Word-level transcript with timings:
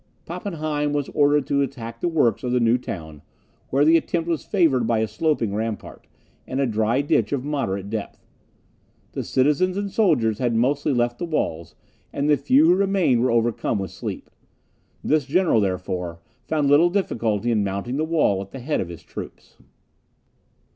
Pappenheim 0.25 0.93
was 0.93 1.09
ordered 1.09 1.45
to 1.45 1.61
attack 1.61 2.01
the 2.01 2.07
works 2.07 2.43
of 2.43 2.51
the 2.51 2.59
new 2.59 2.79
town, 2.79 3.21
where 3.69 3.85
the 3.85 3.97
attempt 3.97 4.27
was 4.27 4.43
favoured 4.43 4.87
by 4.87 4.97
a 4.97 5.07
sloping 5.07 5.53
rampart, 5.53 6.07
and 6.47 6.59
a 6.59 6.65
dry 6.65 7.01
ditch 7.03 7.31
of 7.31 7.45
moderate 7.45 7.87
depth. 7.87 8.25
The 9.11 9.23
citizens 9.23 9.77
and 9.77 9.91
soldiers 9.91 10.39
had 10.39 10.55
mostly 10.55 10.91
left 10.91 11.19
the 11.19 11.25
walls, 11.25 11.75
and 12.11 12.27
the 12.27 12.35
few 12.35 12.65
who 12.65 12.75
remained 12.75 13.21
were 13.21 13.29
overcome 13.29 13.77
with 13.77 13.91
sleep. 13.91 14.31
This 15.03 15.25
general, 15.27 15.61
therefore, 15.61 16.19
found 16.47 16.67
little 16.67 16.89
difficulty 16.89 17.51
in 17.51 17.63
mounting 17.63 17.97
the 17.97 18.03
wall 18.03 18.41
at 18.41 18.49
the 18.49 18.57
head 18.59 18.81
of 18.81 18.89
his 18.89 19.03
troops. 19.03 19.57